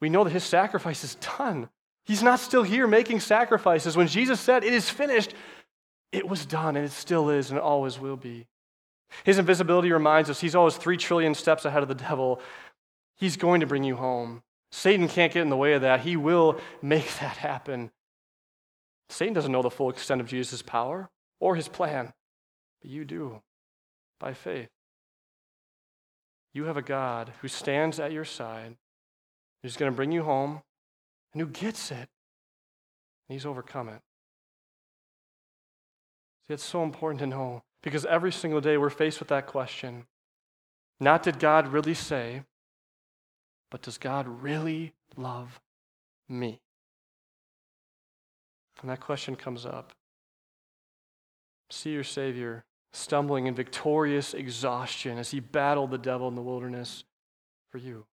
we 0.01 0.09
know 0.09 0.23
that 0.23 0.31
his 0.31 0.43
sacrifice 0.43 1.03
is 1.03 1.15
done. 1.15 1.69
He's 2.05 2.23
not 2.23 2.39
still 2.39 2.63
here 2.63 2.87
making 2.87 3.19
sacrifices. 3.19 3.97
When 3.97 4.07
Jesus 4.07 4.39
said, 4.39 4.63
It 4.63 4.73
is 4.73 4.89
finished, 4.89 5.33
it 6.11 6.27
was 6.27 6.45
done, 6.45 6.75
and 6.75 6.85
it 6.85 6.91
still 6.91 7.29
is, 7.29 7.49
and 7.49 7.57
it 7.57 7.63
always 7.63 7.99
will 7.99 8.17
be. 8.17 8.47
His 9.23 9.37
invisibility 9.37 9.91
reminds 9.91 10.29
us 10.29 10.41
he's 10.41 10.55
always 10.55 10.75
three 10.75 10.97
trillion 10.97 11.33
steps 11.33 11.65
ahead 11.65 11.83
of 11.83 11.89
the 11.89 11.95
devil. 11.95 12.41
He's 13.15 13.37
going 13.37 13.61
to 13.61 13.67
bring 13.67 13.83
you 13.83 13.95
home. 13.95 14.43
Satan 14.71 15.07
can't 15.07 15.31
get 15.31 15.41
in 15.41 15.49
the 15.49 15.57
way 15.57 15.73
of 15.73 15.81
that. 15.81 16.01
He 16.01 16.17
will 16.17 16.59
make 16.81 17.07
that 17.19 17.37
happen. 17.37 17.91
Satan 19.09 19.33
doesn't 19.33 19.51
know 19.51 19.61
the 19.61 19.69
full 19.69 19.89
extent 19.89 20.21
of 20.21 20.27
Jesus' 20.27 20.61
power 20.61 21.09
or 21.39 21.55
his 21.55 21.67
plan, 21.67 22.13
but 22.81 22.89
you 22.89 23.05
do 23.05 23.41
by 24.19 24.33
faith. 24.33 24.69
You 26.53 26.65
have 26.65 26.77
a 26.77 26.81
God 26.81 27.33
who 27.41 27.47
stands 27.47 27.99
at 27.99 28.11
your 28.11 28.25
side 28.25 28.77
who's 29.65 29.77
going 29.77 29.91
to 29.91 29.95
bring 29.95 30.11
you 30.11 30.21
home, 30.21 30.61
and 31.33 31.41
who 31.41 31.47
gets 31.47 31.89
it. 31.89 31.97
And 31.97 32.07
he's 33.29 33.47
overcome 33.47 33.89
it. 33.89 33.99
See, 36.47 36.53
it's 36.53 36.63
so 36.63 36.83
important 36.83 37.19
to 37.21 37.25
know 37.25 37.63
because 37.85 38.05
every 38.05 38.33
single 38.33 38.59
day 38.59 38.75
we're 38.75 38.89
faced 38.89 39.19
with 39.19 39.29
that 39.29 39.47
question. 39.47 40.05
Not 40.99 41.23
did 41.23 41.39
God 41.39 41.69
really 41.69 41.93
say, 41.93 42.43
but 43.71 43.81
does 43.81 43.97
God 43.97 44.27
really 44.27 44.91
love 45.15 45.61
me? 46.27 46.59
And 48.81 48.89
that 48.89 48.99
question 48.99 49.37
comes 49.37 49.65
up. 49.65 49.93
See 51.69 51.91
your 51.91 52.03
Savior 52.03 52.65
stumbling 52.91 53.45
in 53.47 53.55
victorious 53.55 54.33
exhaustion 54.33 55.17
as 55.17 55.31
he 55.31 55.39
battled 55.39 55.91
the 55.91 55.97
devil 55.97 56.27
in 56.27 56.35
the 56.35 56.41
wilderness 56.41 57.05
for 57.71 57.77
you 57.77 58.05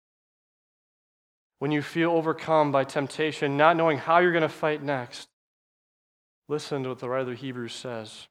when 1.63 1.71
you 1.71 1.81
feel 1.81 2.11
overcome 2.11 2.73
by 2.73 2.83
temptation, 2.83 3.57
not 3.57 3.77
knowing 3.77 3.97
how 3.97 4.19
you're 4.19 4.33
going 4.33 4.43
to 4.43 4.49
fight 4.49 4.83
next, 4.83 5.29
listen 6.49 6.83
to 6.83 6.89
what 6.89 6.99
the 6.99 7.09
writer 7.09 7.31
of 7.31 7.39
Hebrews 7.39 7.73
says. 7.73 8.27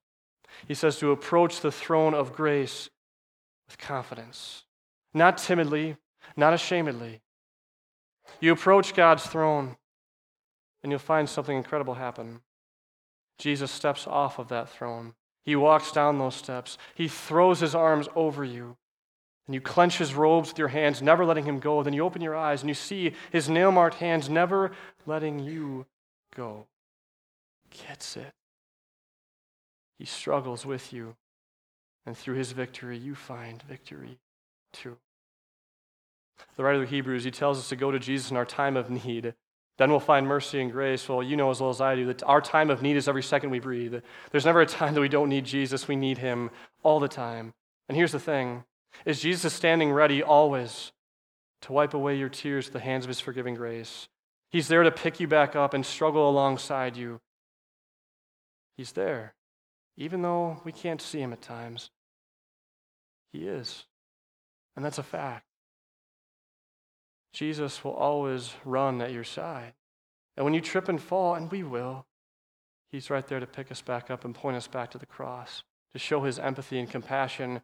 He 0.68 0.74
says 0.74 0.98
to 1.00 1.12
approach 1.12 1.62
the 1.62 1.72
throne 1.72 2.14
of 2.14 2.34
grace 2.34 2.90
with 3.68 3.78
confidence, 3.78 4.66
not 5.14 5.38
timidly, 5.38 5.98
not 6.36 6.54
ashamedly. 6.54 7.22
You 8.40 8.52
approach 8.52 8.94
God's 8.94 9.26
throne, 9.26 9.78
and 10.84 10.92
you'll 10.92 11.00
find 11.00 11.28
something 11.28 11.56
incredible 11.56 11.96
happen. 11.96 12.42
Jesus 13.38 13.72
steps 13.72 14.08
off 14.08 14.40
of 14.40 14.50
that 14.50 14.70
throne. 14.70 15.14
He 15.44 15.56
walks 15.56 15.92
down 15.92 16.20
those 16.20 16.36
steps. 16.36 16.78
He 16.94 17.08
throws 17.08 17.60
his 17.60 17.74
arms 17.74 18.08
over 18.16 18.44
you 18.44 18.78
and 19.52 19.56
you 19.56 19.62
clench 19.62 19.98
his 19.98 20.16
robes 20.16 20.50
with 20.50 20.60
your 20.60 20.70
hands, 20.70 21.02
never 21.02 21.26
letting 21.26 21.44
him 21.44 21.60
go. 21.60 21.84
Then 21.84 21.92
you 21.92 22.06
open 22.06 22.22
your 22.22 22.38
eyes 22.38 22.62
and 22.62 22.70
you 22.70 22.74
see 22.74 23.14
his 23.32 23.50
nail 23.50 23.72
marked 23.72 23.96
hands, 23.96 24.30
never 24.30 24.72
letting 25.06 25.40
you 25.40 25.86
go. 26.34 26.68
Gets 27.70 28.16
it. 28.16 28.34
He 30.02 30.06
struggles 30.06 30.66
with 30.66 30.92
you, 30.92 31.16
and 32.08 32.18
through 32.18 32.34
his 32.34 32.54
victory, 32.54 32.98
you 32.98 33.14
find 33.14 33.62
victory 33.62 34.18
too. 34.74 34.98
The 36.58 36.64
writer 36.64 36.82
of 36.82 36.90
Hebrews, 36.90 37.24
he 37.24 37.30
tells 37.30 37.60
us 37.60 37.70
to 37.70 37.76
go 37.76 37.92
to 37.92 38.00
Jesus 38.00 38.32
in 38.32 38.36
our 38.36 38.44
time 38.44 38.78
of 38.78 38.90
need. 38.90 39.36
Then 39.78 39.92
we'll 39.92 40.00
find 40.00 40.26
mercy 40.26 40.60
and 40.60 40.72
grace. 40.72 41.08
Well, 41.08 41.22
you 41.22 41.38
know 41.38 41.52
as 41.52 41.62
well 41.62 41.70
as 41.70 41.82
I 41.82 41.94
do 41.94 42.08
that 42.08 42.24
our 42.24 42.42
time 42.42 42.72
of 42.72 42.82
need 42.82 42.98
is 42.98 43.08
every 43.08 43.22
second 43.22 43.52
we 43.52 43.60
breathe. 43.60 43.94
There's 44.32 44.44
never 44.44 44.62
a 44.62 44.66
time 44.66 44.96
that 44.96 45.02
we 45.02 45.08
don't 45.08 45.30
need 45.30 45.46
Jesus. 45.46 45.88
We 45.88 45.96
need 45.96 46.18
him 46.18 46.50
all 46.82 47.00
the 47.00 47.08
time. 47.08 47.54
And 47.88 47.96
here's 47.96 48.12
the 48.12 48.20
thing 48.20 48.64
is 49.06 49.22
Jesus 49.22 49.54
standing 49.54 49.92
ready 49.92 50.24
always 50.24 50.94
to 51.62 51.74
wipe 51.74 51.94
away 51.94 52.18
your 52.18 52.30
tears 52.30 52.66
with 52.66 52.74
the 52.74 52.80
hands 52.80 53.06
of 53.06 53.10
his 53.10 53.20
forgiving 53.20 53.54
grace. 53.54 54.08
He's 54.50 54.68
there 54.68 54.82
to 54.82 54.90
pick 54.90 55.20
you 55.20 55.28
back 55.28 55.56
up 55.56 55.76
and 55.76 55.86
struggle 55.86 56.28
alongside 56.28 56.98
you. 56.98 57.22
He's 58.76 58.94
there, 58.94 59.36
even 59.98 60.22
though 60.22 60.62
we 60.64 60.72
can't 60.72 61.02
see 61.02 61.20
him 61.20 61.34
at 61.34 61.42
times. 61.42 61.90
He 63.32 63.48
is. 63.48 63.86
And 64.76 64.84
that's 64.84 64.98
a 64.98 65.04
fact. 65.04 65.46
Jesus 67.34 67.84
will 67.84 67.94
always 67.94 68.54
run 68.66 69.02
at 69.02 69.12
your 69.12 69.24
side. 69.24 69.74
And 70.36 70.44
when 70.44 70.54
you 70.54 70.62
trip 70.62 70.90
and 70.90 71.02
fall, 71.02 71.36
and 71.36 71.52
we 71.52 71.64
will, 71.64 72.06
he's 72.92 73.10
right 73.10 73.26
there 73.26 73.40
to 73.40 73.48
pick 73.48 73.72
us 73.72 73.82
back 73.82 74.10
up 74.10 74.26
and 74.26 74.36
point 74.36 74.58
us 74.58 74.68
back 74.68 74.92
to 74.92 74.98
the 74.98 75.06
cross, 75.06 75.64
to 75.94 76.00
show 76.00 76.24
his 76.24 76.40
empathy 76.40 76.80
and 76.80 76.90
compassion 76.90 77.62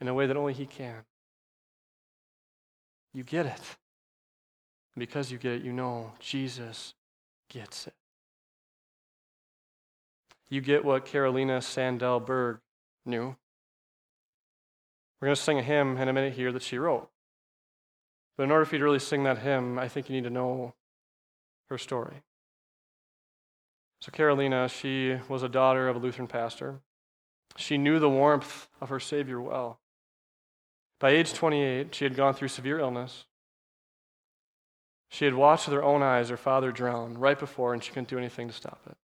in 0.00 0.08
a 0.08 0.14
way 0.14 0.26
that 0.26 0.36
only 0.36 0.52
He 0.52 0.66
can. 0.66 1.04
You 3.12 3.22
get 3.24 3.46
it. 3.46 3.60
And 4.94 5.00
because 5.00 5.30
you 5.30 5.38
get 5.38 5.52
it, 5.52 5.62
you 5.62 5.72
know 5.72 6.12
Jesus 6.18 6.94
gets 7.48 7.86
it. 7.86 7.94
You 10.48 10.60
get 10.60 10.84
what 10.84 11.04
Carolina 11.04 11.58
Sandell 11.58 12.24
Berg 12.24 12.58
knew. 13.06 13.36
We're 15.20 15.28
going 15.28 15.36
to 15.36 15.42
sing 15.42 15.58
a 15.58 15.62
hymn 15.62 15.96
in 15.96 16.08
a 16.08 16.12
minute 16.12 16.34
here 16.34 16.52
that 16.52 16.62
she 16.62 16.78
wrote. 16.78 17.08
But 18.36 18.44
in 18.44 18.50
order 18.50 18.64
for 18.64 18.74
you 18.74 18.80
to 18.80 18.84
really 18.84 18.98
sing 18.98 19.24
that 19.24 19.38
hymn, 19.38 19.78
I 19.78 19.88
think 19.88 20.08
you 20.08 20.16
need 20.16 20.24
to 20.24 20.30
know 20.30 20.74
her 21.68 21.78
story. 21.78 22.22
So, 24.00 24.10
Carolina, 24.10 24.68
she 24.68 25.16
was 25.28 25.42
a 25.42 25.48
daughter 25.48 25.88
of 25.88 25.96
a 25.96 25.98
Lutheran 25.98 26.28
pastor. 26.28 26.80
She 27.56 27.78
knew 27.78 27.98
the 27.98 28.10
warmth 28.10 28.68
of 28.80 28.90
her 28.90 29.00
Savior 29.00 29.40
well. 29.40 29.78
By 31.00 31.10
age 31.10 31.32
28, 31.32 31.94
she 31.94 32.04
had 32.04 32.16
gone 32.16 32.34
through 32.34 32.48
severe 32.48 32.78
illness. 32.78 33.24
She 35.08 35.24
had 35.24 35.34
watched 35.34 35.68
with 35.68 35.74
her 35.74 35.82
own 35.82 36.02
eyes 36.02 36.28
her 36.28 36.36
father 36.36 36.72
drown 36.72 37.16
right 37.16 37.38
before, 37.38 37.72
and 37.72 37.82
she 37.82 37.90
couldn't 37.90 38.08
do 38.08 38.18
anything 38.18 38.48
to 38.48 38.54
stop 38.54 38.80
it. 38.86 38.96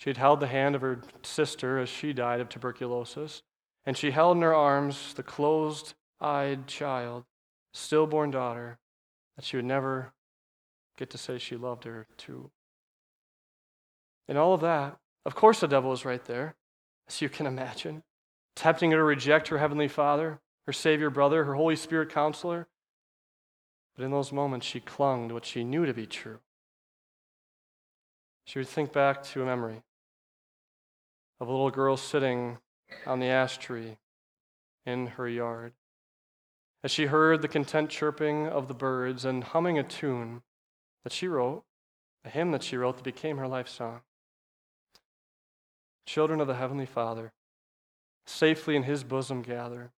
She 0.00 0.08
had 0.08 0.16
held 0.16 0.40
the 0.40 0.46
hand 0.46 0.74
of 0.74 0.80
her 0.80 1.02
sister 1.22 1.78
as 1.78 1.90
she 1.90 2.14
died 2.14 2.40
of 2.40 2.48
tuberculosis, 2.48 3.42
and 3.84 3.98
she 3.98 4.12
held 4.12 4.38
in 4.38 4.42
her 4.42 4.54
arms 4.54 5.12
the 5.12 5.22
closed 5.22 5.92
eyed 6.18 6.66
child, 6.66 7.24
stillborn 7.74 8.30
daughter, 8.30 8.78
that 9.36 9.44
she 9.44 9.56
would 9.58 9.66
never 9.66 10.14
get 10.96 11.10
to 11.10 11.18
say 11.18 11.36
she 11.36 11.54
loved 11.54 11.84
her 11.84 12.06
too. 12.16 12.50
And 14.26 14.38
all 14.38 14.54
of 14.54 14.62
that, 14.62 14.96
of 15.26 15.34
course, 15.34 15.60
the 15.60 15.68
devil 15.68 15.90
was 15.90 16.06
right 16.06 16.24
there, 16.24 16.54
as 17.06 17.20
you 17.20 17.28
can 17.28 17.46
imagine, 17.46 18.02
tempting 18.56 18.92
her 18.92 18.96
to 18.96 19.04
reject 19.04 19.48
her 19.48 19.58
heavenly 19.58 19.88
Father, 19.88 20.40
her 20.64 20.72
Savior 20.72 21.10
brother, 21.10 21.44
her 21.44 21.54
Holy 21.54 21.76
Spirit 21.76 22.08
counselor. 22.08 22.68
But 23.94 24.06
in 24.06 24.12
those 24.12 24.32
moments, 24.32 24.64
she 24.64 24.80
clung 24.80 25.28
to 25.28 25.34
what 25.34 25.44
she 25.44 25.62
knew 25.62 25.84
to 25.84 25.92
be 25.92 26.06
true. 26.06 26.38
She 28.46 28.58
would 28.58 28.68
think 28.68 28.94
back 28.94 29.22
to 29.24 29.42
a 29.42 29.44
memory 29.44 29.82
of 31.40 31.48
a 31.48 31.50
little 31.50 31.70
girl 31.70 31.96
sitting 31.96 32.58
on 33.06 33.18
the 33.18 33.26
ash 33.26 33.58
tree 33.58 33.96
in 34.84 35.06
her 35.08 35.28
yard. 35.28 35.72
As 36.82 36.90
she 36.90 37.06
heard 37.06 37.42
the 37.42 37.48
content 37.48 37.90
chirping 37.90 38.46
of 38.46 38.68
the 38.68 38.74
birds 38.74 39.24
and 39.24 39.44
humming 39.44 39.78
a 39.78 39.82
tune 39.82 40.42
that 41.04 41.12
she 41.12 41.28
wrote, 41.28 41.64
a 42.24 42.30
hymn 42.30 42.50
that 42.52 42.62
she 42.62 42.76
wrote 42.76 42.96
that 42.96 43.04
became 43.04 43.38
her 43.38 43.48
life 43.48 43.68
song. 43.68 44.00
Children 46.06 46.40
of 46.40 46.46
the 46.46 46.54
Heavenly 46.54 46.86
Father, 46.86 47.32
safely 48.26 48.76
in 48.76 48.82
His 48.82 49.04
bosom 49.04 49.42
gather. 49.42 49.92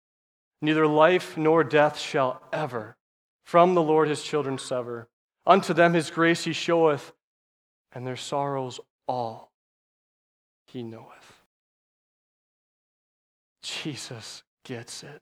Neither 0.62 0.86
life 0.86 1.36
nor 1.36 1.64
death 1.64 1.98
shall 1.98 2.42
ever 2.52 2.96
from 3.44 3.74
the 3.74 3.82
Lord 3.82 4.08
His 4.08 4.22
children 4.22 4.58
sever. 4.58 5.08
Unto 5.46 5.72
them 5.72 5.94
His 5.94 6.10
grace 6.10 6.44
He 6.44 6.52
showeth, 6.52 7.12
and 7.92 8.06
their 8.06 8.16
sorrows 8.16 8.80
all 9.06 9.52
He 10.66 10.82
knoweth. 10.82 11.19
Jesus 13.62 14.42
gets 14.64 15.02
it. 15.02 15.20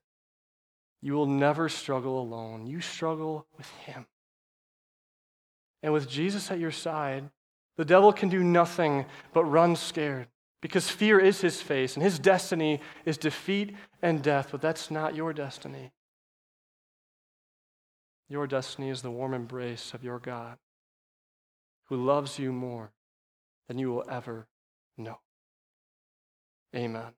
You 1.00 1.14
will 1.14 1.26
never 1.26 1.68
struggle 1.68 2.20
alone. 2.20 2.66
You 2.66 2.80
struggle 2.80 3.46
with 3.56 3.68
Him. 3.84 4.06
And 5.82 5.92
with 5.92 6.08
Jesus 6.08 6.50
at 6.50 6.58
your 6.58 6.72
side, 6.72 7.30
the 7.76 7.84
devil 7.84 8.12
can 8.12 8.28
do 8.28 8.42
nothing 8.42 9.06
but 9.32 9.44
run 9.44 9.76
scared 9.76 10.26
because 10.60 10.90
fear 10.90 11.20
is 11.20 11.40
his 11.40 11.62
face 11.62 11.94
and 11.94 12.02
his 12.02 12.18
destiny 12.18 12.80
is 13.04 13.16
defeat 13.16 13.76
and 14.02 14.22
death, 14.22 14.48
but 14.50 14.60
that's 14.60 14.90
not 14.90 15.14
your 15.14 15.32
destiny. 15.32 15.92
Your 18.28 18.46
destiny 18.46 18.90
is 18.90 19.02
the 19.02 19.10
warm 19.10 19.32
embrace 19.32 19.94
of 19.94 20.02
your 20.02 20.18
God 20.18 20.58
who 21.84 22.04
loves 22.04 22.38
you 22.38 22.52
more 22.52 22.90
than 23.68 23.78
you 23.78 23.90
will 23.90 24.04
ever 24.10 24.48
know. 24.96 25.20
Amen 26.74 27.17